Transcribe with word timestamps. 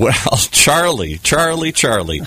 Well, 0.00 0.14
Charlie, 0.50 1.18
Charlie, 1.18 1.72
Charlie, 1.72 2.22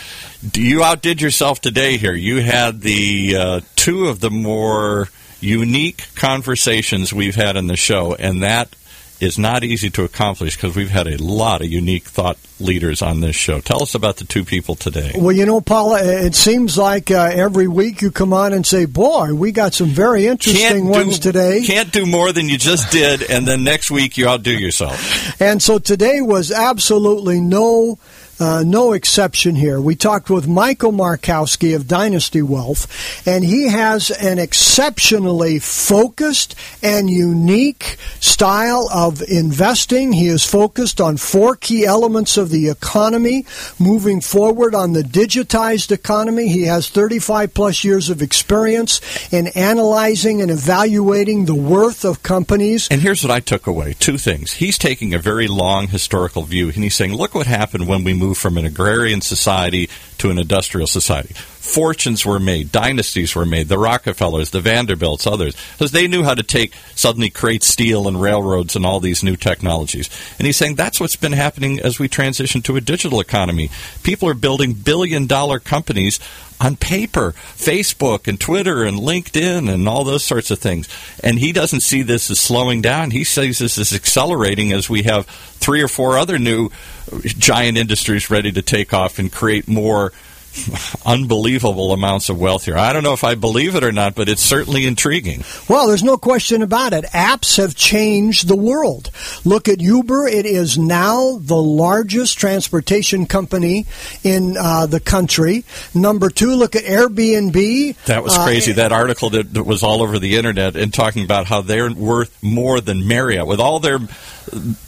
you 0.54 0.84
outdid 0.84 1.22
yourself 1.22 1.60
today 1.60 1.98
here. 1.98 2.14
You 2.14 2.40
had 2.40 2.82
the 2.82 3.36
uh, 3.36 3.62
two 3.76 4.10
of 4.10 4.20
the 4.20 4.30
more 4.30 5.10
unique 5.42 6.06
conversations 6.14 7.12
we've 7.12 7.36
had 7.36 7.58
in 7.58 7.66
the 7.66 7.76
show, 7.76 8.14
and 8.14 8.44
that 8.44 8.76
is 9.24 9.40
not 9.40 9.64
easy 9.64 9.90
to 9.92 10.04
accomplish 10.04 10.56
because 10.56 10.76
we've 10.76 10.90
had 10.90 11.08
a 11.08 11.18
lot 11.18 11.62
of 11.62 11.68
unique 11.68 12.06
thought 12.06 12.38
leaders 12.60 13.02
on 13.02 13.22
this 13.22 13.36
show. 13.36 13.60
Tell 13.62 13.82
us 13.82 13.96
about 13.96 14.18
the 14.18 14.26
two 14.26 14.44
people 14.44 14.76
today. 14.76 15.14
Well, 15.16 15.32
you 15.36 15.46
know, 15.46 15.62
Paula, 15.62 16.04
it 16.04 16.36
seems 16.36 16.78
like 16.78 17.10
uh, 17.10 17.32
every 17.34 17.68
week 17.68 18.02
you 18.02 18.12
come 18.12 18.34
on 18.34 18.54
and 18.54 18.66
say, 18.66 18.86
"Boy, 18.86 19.34
we 19.34 19.52
got 19.52 19.74
some 19.74 19.90
very 19.90 20.28
interesting 20.28 20.88
ones 20.88 21.20
today." 21.20 21.64
Can't 21.66 21.92
do 21.92 22.06
more 22.06 22.32
than 22.32 22.50
you 22.50 22.58
just 22.58 22.92
did, 22.92 23.24
and 23.24 23.48
then 23.48 23.64
next 23.64 23.90
week 23.90 24.18
you 24.18 24.28
outdo 24.28 24.52
yourself. 24.52 25.42
And 25.42 25.62
so 25.62 25.80
today 25.80 26.22
was 26.22 26.52
absolutely 26.52 27.40
no 27.40 27.98
uh, 28.40 28.64
no 28.66 28.94
exception 28.94 29.56
here. 29.56 29.80
We 29.80 29.96
talked 29.96 30.30
with 30.30 30.48
Michael 30.48 30.92
Markowski 30.92 31.76
of 31.76 31.88
Dynasty 31.88 32.42
Wealth, 32.42 33.28
and 33.28 33.44
he 33.44 33.70
has 33.70 34.12
an 34.12 34.40
exceptionally 34.40 35.60
focused 35.60 36.56
and 36.82 37.10
unique 37.10 37.98
style 38.20 38.90
of 38.94 39.22
investing. 39.22 40.14
He 40.14 40.28
is 40.28 40.46
focused 40.46 41.00
on 41.00 41.18
four 41.18 41.56
key 41.56 41.86
elements 41.86 42.38
of 42.38 42.50
the 42.50 42.70
economy, 42.70 43.46
moving 43.80 44.22
forward 44.22 44.74
on 44.74 44.94
the 44.94 45.04
digitized 45.04 45.92
economy. 45.92 46.48
He 46.48 46.64
has 46.64 46.90
35 46.90 47.54
plus 47.54 47.84
years 47.84 48.10
of 48.10 48.22
experience 48.22 49.00
in 49.32 49.48
analyzing 49.50 50.42
and 50.42 50.50
evaluating 50.50 51.46
the 51.46 51.56
worth 51.56 52.04
of 52.06 52.24
companies. 52.24 52.88
And 52.90 53.02
here's 53.02 53.24
what 53.24 53.32
I 53.32 53.40
took 53.40 53.68
away 53.68 53.94
two 54.00 54.18
things. 54.18 54.54
He's 54.54 54.78
taking 54.78 55.14
a 55.14 55.20
very 55.20 55.48
long 55.48 55.88
historical 55.88 56.44
view, 56.44 56.70
and 56.70 56.84
he's 56.84 56.96
saying, 56.96 57.14
look 57.14 57.36
what 57.36 57.48
happened 57.48 57.88
when 57.88 58.04
we 58.04 58.14
moved 58.24 58.40
from 58.40 58.58
an 58.58 58.66
agrarian 58.66 59.22
society 59.22 59.90
to 60.24 60.30
an 60.30 60.40
industrial 60.40 60.88
society. 60.88 61.34
Fortunes 61.34 62.26
were 62.26 62.40
made, 62.40 62.72
dynasties 62.72 63.36
were 63.36 63.46
made, 63.46 63.68
the 63.68 63.78
Rockefellers, 63.78 64.52
the 64.52 64.62
Vanderbilts, 64.62 65.28
others, 65.28 65.54
because 65.74 65.92
they 65.92 66.08
knew 66.08 66.24
how 66.24 66.34
to 66.34 66.44
take, 66.44 66.74
suddenly 66.96 67.30
create 67.30 67.62
steel 67.62 68.08
and 68.08 68.22
railroads 68.22 68.78
and 68.78 68.86
all 68.86 69.02
these 69.02 69.22
new 69.22 69.36
technologies. 69.36 70.10
And 70.40 70.46
he's 70.46 70.56
saying 70.56 70.76
that's 70.76 71.02
what's 71.02 71.18
been 71.18 71.34
happening 71.34 71.82
as 71.82 72.00
we 72.00 72.08
transition 72.08 72.62
to 72.64 72.78
a 72.78 72.82
digital 72.82 73.20
economy. 73.20 73.70
People 74.02 74.30
are 74.30 74.34
building 74.34 74.74
billion 74.74 75.28
dollar 75.28 75.60
companies 75.60 76.22
on 76.64 76.78
paper, 76.78 77.34
Facebook 77.56 78.28
and 78.28 78.40
Twitter 78.40 78.84
and 78.84 78.98
LinkedIn 78.98 79.72
and 79.72 79.90
all 79.90 80.06
those 80.06 80.24
sorts 80.24 80.50
of 80.52 80.60
things. 80.60 80.88
And 81.22 81.38
he 81.38 81.52
doesn't 81.52 81.82
see 81.82 82.02
this 82.02 82.32
as 82.32 82.40
slowing 82.40 82.82
down. 82.82 83.12
He 83.12 83.26
sees 83.26 83.60
this 83.60 83.78
as 83.78 83.94
accelerating 83.94 84.72
as 84.72 84.90
we 84.90 85.04
have 85.04 85.26
three 85.26 85.82
or 85.82 85.90
four 85.90 86.18
other 86.18 86.40
new 86.40 86.70
uh, 87.12 87.20
giant 87.26 87.78
industries 87.78 88.30
ready 88.30 88.52
to 88.54 88.62
take 88.62 88.94
off 88.94 89.20
and 89.20 89.32
create 89.32 89.68
more 89.68 90.13
unbelievable 91.06 91.92
amounts 91.94 92.30
of 92.30 92.40
wealth 92.40 92.66
here. 92.66 92.78
I 92.78 92.94
don't 92.94 93.04
know 93.04 93.14
if 93.14 93.24
I 93.24 93.36
believe 93.36 93.76
it 93.76 93.84
or 93.84 93.92
not, 93.92 94.16
but 94.16 94.30
it's 94.30 94.42
certainly 94.42 94.86
intriguing. 94.86 95.44
Well, 95.68 95.88
there's 95.88 96.04
no 96.04 96.18
question 96.18 96.62
about 96.62 96.94
it. 96.94 97.06
Apps 97.06 97.58
have 97.58 97.76
changed 97.76 98.48
the 98.48 98.56
world. 98.56 99.10
Look 99.46 99.68
at 99.68 99.82
Uber. 99.82 100.28
It 100.28 100.46
is 100.46 100.78
now 100.78 101.38
the 101.40 101.56
largest 101.62 102.38
transportation 102.38 103.26
company 103.26 103.86
in 104.24 104.56
uh, 104.58 104.86
the 104.86 105.00
country. 105.00 105.66
Number 105.94 106.30
two, 106.30 106.56
look 106.56 106.76
at 106.76 106.84
Airbnb. 106.84 107.96
That 108.06 108.24
was 108.24 108.34
Uh, 108.38 108.44
crazy. 108.46 108.74
that 108.74 108.92
article 108.92 109.30
that, 109.32 109.54
that 109.54 109.64
was 109.64 109.84
all 109.84 110.02
over 110.02 110.20
the 110.20 110.36
internet 110.38 110.76
and 110.76 110.94
talking 110.94 111.24
about 111.24 111.46
how 111.48 111.62
they're 111.62 111.92
worth 111.92 112.36
more 112.44 112.80
than 112.82 113.08
Marriott. 113.08 113.48
With 113.48 113.60
all 113.60 113.80
their 113.80 114.00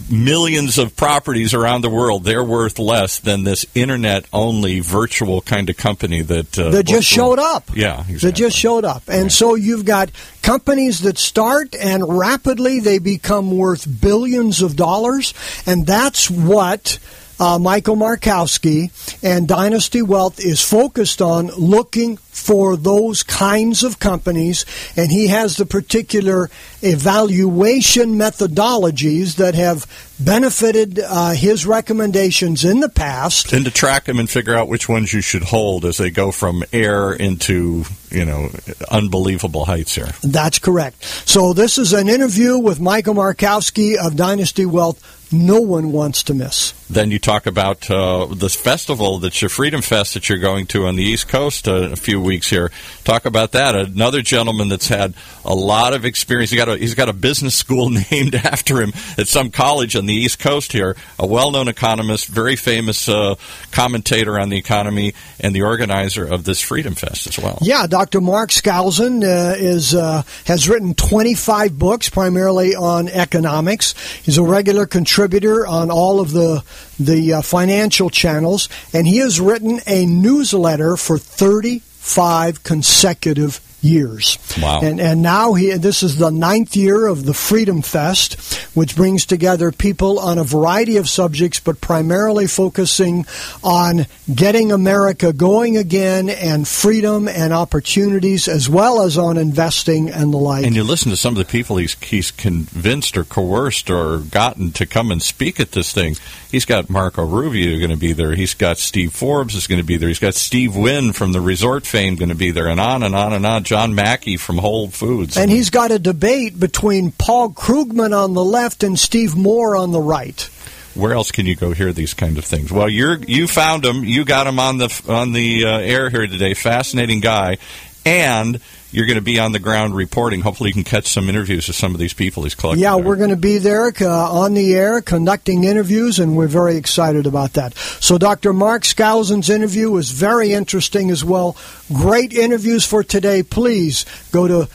millions 0.10 0.78
of 0.78 0.96
properties 0.96 1.54
around 1.54 1.82
the 1.82 1.90
world, 1.90 2.24
they're 2.24 2.44
worth 2.44 2.78
less 2.80 3.20
than 3.20 3.44
this 3.44 3.66
internet 3.74 4.26
only 4.34 4.80
virtual 4.80 5.42
kind 5.56 5.70
of 5.70 5.78
company 5.78 6.22
that 6.22 6.59
uh, 6.59 6.70
that 6.72 6.86
just 6.86 7.08
showed 7.08 7.39
up. 7.39 7.64
Yeah, 7.73 8.03
That 8.03 8.36
just 8.36 8.58
showed 8.58 8.84
up. 8.84 9.03
And 9.08 9.31
so 9.31 9.56
you've 9.56 9.86
got 9.86 10.12
companies 10.41 11.00
that 11.02 11.18
start 11.18 11.75
and 11.75 12.03
rapidly 12.07 12.80
they 12.81 13.00
become 13.00 13.56
worth 13.57 13.88
billions 14.02 14.62
of 14.62 14.75
dollars. 14.75 15.34
And 15.66 15.88
that's 15.88 16.30
what 16.30 17.00
uh, 17.40 17.59
Michael 17.59 17.96
Markowski 17.96 18.91
and 19.24 19.47
Dynasty 19.47 20.02
Wealth 20.02 20.40
is 20.40 20.62
focused 20.62 21.22
on 21.22 21.47
looking 21.47 22.18
for 22.18 22.75
those 22.75 23.24
kinds 23.24 23.84
of 23.84 24.00
companies. 24.00 24.66
And 24.97 25.12
he 25.12 25.28
has 25.28 25.57
the 25.57 25.66
particular 25.66 26.50
evaluation 26.81 28.16
methodologies 28.16 29.35
that 29.35 29.56
have 29.56 29.85
benefited 30.20 31.00
uh, 31.00 31.31
his 31.31 31.66
recommendations 31.66 32.64
in 32.64 32.80
the 32.80 32.90
past. 32.90 33.53
And 33.53 33.66
to 33.66 33.72
track 33.72 34.06
them 34.06 34.20
and 34.20 34.30
figure 34.30 34.56
out 34.56 34.68
which 34.68 34.88
ones 34.88 35.14
you 35.14 35.22
should 35.22 35.44
hold 35.44 35.86
as 35.86 35.98
they 35.98 36.09
go 36.09 36.31
from 36.31 36.64
air 36.72 37.14
into 37.14 37.84
you 38.12 38.25
know 38.25 38.50
unbelievable 38.90 39.66
heights 39.66 39.96
here. 39.96 40.09
That's 40.24 40.59
correct. 40.59 41.04
So 41.04 41.54
this 41.54 41.78
is 41.78 41.94
an 41.94 42.08
interview 42.09 42.58
with 42.58 42.80
Michael 42.80 43.16
Markowski 43.16 43.98
of 43.98 44.16
Dynasty 44.16 44.66
Wealth. 44.66 45.22
No 45.31 45.59
one 45.59 45.92
wants 45.92 46.24
to 46.24 46.34
miss. 46.34 46.74
Then 46.88 47.09
you 47.09 47.18
talk 47.18 47.48
about 47.48 47.90
uh, 47.90 48.28
this 48.28 48.56
festival 48.56 49.18
that's 49.18 49.42
your 49.42 49.50
Freedom 49.50 49.81
Fest 49.81 50.14
that 50.14 50.30
you're 50.30 50.38
going 50.38 50.68
to 50.68 50.86
on 50.86 50.96
the 50.96 51.04
East 51.04 51.28
Coast 51.28 51.68
uh, 51.68 51.90
a 51.92 51.96
few 51.96 52.22
weeks 52.22 52.50
here. 52.50 52.72
Talk 53.04 53.25
about 53.25 53.52
that. 53.54 53.75
Another 53.75 54.22
gentleman 54.22 54.70
that's 54.70 54.88
had 54.88 55.16
a 55.44 55.56
lot 55.56 55.94
of 55.94 56.06
experience. 56.06 56.52
He 56.52 56.58
got 56.58 56.70
a, 56.70 56.78
he's 56.78 56.94
got 56.94 57.09
a 57.09 57.14
business 57.14 57.56
school 57.56 57.90
named 58.12 58.36
after 58.36 58.81
him 58.81 58.94
at 59.18 59.28
some 59.28 59.50
college 59.50 59.96
on 60.06 60.08
the 60.08 60.14
East 60.14 60.38
Coast 60.38 60.72
here. 60.72 60.96
A 61.18 61.26
well-known 61.26 61.68
economist, 61.68 62.28
very 62.28 62.56
famous 62.56 63.10
uh, 63.10 63.36
commentator 63.72 64.40
on 64.40 64.50
the 64.50 64.58
economy, 64.58 65.16
and 65.40 65.56
the 65.56 65.64
organizer 65.64 66.32
of 66.32 66.44
this 66.44 66.62
Freedom 66.62 66.94
Fest 66.94 67.26
as 67.26 67.40
well. 67.40 67.58
Yeah, 67.62 67.88
Dr. 67.88 68.22
Mark 68.22 68.52
Skousen 68.52 69.24
uh, 69.24 69.56
is 69.58 69.96
uh, 69.96 70.22
has 70.46 70.70
written 70.70 70.94
25 70.94 71.80
books, 71.80 72.10
primarily 72.10 72.76
on 72.76 73.08
economics. 73.08 73.96
He's 74.22 74.38
a 74.38 74.44
regular 74.44 74.86
contributor 74.86 75.66
on 75.66 75.90
all 75.90 76.20
of 76.20 76.32
the 76.32 76.64
the 77.00 77.34
uh, 77.34 77.42
financial 77.42 78.12
channels, 78.12 78.70
and 78.94 79.08
he 79.08 79.18
has 79.18 79.42
written 79.42 79.80
a 79.88 80.06
newsletter 80.06 80.98
for 80.98 81.18
35 81.18 82.62
consecutive 82.62 83.60
years. 83.85 84.40
Wow. 84.62 84.81
And 84.81 85.00
and 85.00 85.22
now 85.22 85.53
he 85.53 85.72
this 85.72 86.03
is 86.03 86.18
the 86.18 86.31
ninth 86.31 86.75
year 86.75 87.06
of 87.06 87.25
the 87.25 87.34
Freedom 87.34 87.81
Fest, 87.81 88.41
which 88.73 88.96
brings 88.96 89.25
together 89.25 89.72
people 89.72 90.19
on 90.19 90.38
a 90.38 90.44
variety 90.44 90.97
of 90.97 91.07
subjects, 91.07 91.59
but 91.59 91.79
primarily 91.79 92.47
focusing 92.47 93.25
on 93.63 94.07
getting 94.34 94.72
America 94.72 95.31
going 95.31 95.78
again 95.78 96.29
and 96.29 96.68
freedom 96.68 97.28
and 97.28 97.53
opportunities, 97.53 98.47
as 98.47 98.68
well 98.68 99.01
as 99.01 99.18
on 99.18 99.38
investing 99.38 100.09
and 100.09 100.34
the 100.34 100.38
like. 100.38 100.66
And 100.66 100.75
you 100.75 100.84
listen 100.84 101.12
to 101.12 101.18
some 101.18 101.34
of 101.34 101.38
the 101.38 101.51
people 101.51 101.78
he's 101.78 101.94
he's 102.01 102.31
convinced 102.31 103.18
or 103.18 103.24
coerced 103.24 103.90
or 103.90 104.19
gotten 104.19 104.72
to 104.72 104.85
come 104.85 105.12
and 105.12 105.22
speak 105.22 105.59
at 105.59 105.72
this 105.72 105.94
thing. 105.94 106.16
He's 106.51 106.66
got 106.66 106.90
Marco 106.90 107.25
Rubio 107.25 107.78
going 107.78 107.91
to 107.91 107.97
be 107.97 108.13
there. 108.13 108.34
He's 108.34 108.53
got 108.53 108.78
Steve 108.78 109.13
Forbes 109.13 109.56
is 109.56 109.68
going 109.68 109.81
to 109.81 109.85
be 109.85 109.97
there. 109.97 110.07
He's 110.07 110.19
got 110.19 110.34
Steve 110.34 110.75
Wynn 110.75 111.13
from 111.13 111.34
the 111.34 111.41
resort 111.41 111.85
fame 111.85 112.16
going 112.16 112.29
to 112.29 112.35
be 112.35 112.51
there, 112.51 112.68
and 112.68 112.79
on 112.79 113.03
and 113.03 113.13
on 113.13 113.34
and 113.34 113.45
on. 113.45 113.63
John 113.63 113.75
Mackey 113.96 114.38
from 114.38 114.58
Whole 114.58 114.88
Foods. 114.90 115.38
and 115.38 115.52
he's 115.52 115.69
got 115.69 115.91
a 115.91 116.00
debate 116.00 116.59
between 116.59 117.12
Paul 117.12 117.52
Krugman 117.52 118.16
on 118.16 118.34
the 118.34 118.44
left 118.44 118.84
and 118.84 118.97
Steve 118.97 119.36
Moore 119.36 119.75
on 119.75 119.91
the 119.91 120.00
right. 120.02 120.50
Where 120.96 121.12
else 121.13 121.31
can 121.31 121.46
you 121.46 121.56
go 121.58 121.74
hear 121.74 121.91
these 121.91 122.13
kind 122.13 122.38
of 122.38 122.46
things? 122.46 122.72
Well, 122.72 122.88
you're 122.88 123.18
you 123.18 123.47
found 123.47 123.84
him. 123.84 124.06
You 124.06 124.24
got 124.24 124.47
him 124.47 124.59
on 124.59 124.78
the 124.78 125.02
on 125.09 125.34
the 125.34 125.66
uh, 125.66 125.78
air 125.80 126.09
here 126.09 126.25
today. 126.25 126.53
Fascinating 126.53 127.19
guy, 127.19 127.58
and 128.06 128.62
you're 128.92 129.08
going 129.08 129.18
to 129.18 129.22
be 129.22 129.40
on 129.40 129.52
the 129.52 129.60
ground 129.60 129.96
reporting. 129.96 130.40
Hopefully, 130.42 130.70
you 130.70 130.74
can 130.74 130.86
catch 130.86 131.08
some 131.08 131.28
interviews 131.28 131.68
with 131.68 131.76
some 131.76 131.94
of 131.94 132.00
these 132.00 132.14
people 132.14 132.44
he's 132.44 132.56
collected. 132.56 132.82
Yeah, 132.82 132.96
we're 132.96 133.18
going 133.18 133.32
to 133.32 133.36
be 133.36 133.58
there 133.58 133.92
uh, 134.00 134.08
on 134.08 134.54
the 134.54 134.74
air 134.74 135.02
conducting 135.02 135.66
interviews, 135.66 136.20
and 136.20 136.38
we're 136.38 136.48
very 136.48 136.78
excited 136.78 137.28
about 137.28 137.52
that. 137.54 137.76
So, 137.76 138.18
Dr. 138.18 138.54
Mark 138.54 138.84
Skousen's 138.84 139.50
interview 139.50 139.92
was 139.92 140.12
very 140.12 140.54
interesting 140.54 141.12
as 141.12 141.25
well. 141.25 141.57
Great 141.92 142.31
interviews 142.31 142.86
for 142.86 143.04
today. 143.04 143.44
Please 143.44 144.06
go 144.31 144.48
to 144.48 144.69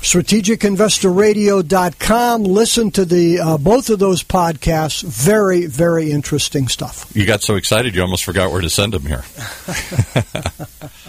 strategicinvestorradio.com. 0.00 2.44
Listen 2.44 2.92
to 2.92 3.04
the 3.04 3.40
uh, 3.40 3.58
both 3.58 3.90
of 3.90 3.98
those 3.98 4.22
podcasts. 4.22 5.02
Very, 5.02 5.66
very 5.66 6.12
interesting 6.12 6.68
stuff. 6.68 7.10
You 7.14 7.26
got 7.26 7.42
so 7.42 7.56
excited 7.56 7.94
you 7.94 8.02
almost 8.02 8.24
forgot 8.24 8.52
where 8.52 8.60
to 8.60 8.70
send 8.70 8.92
them 8.92 9.06
here. 9.06 9.24